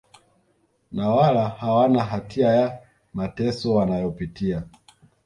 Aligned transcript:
na 0.91 1.09
wala 1.09 1.49
hawana 1.49 2.03
hatia 2.03 2.47
ya 2.49 2.81
mateso 3.13 3.73
wanayopitia 3.73 4.63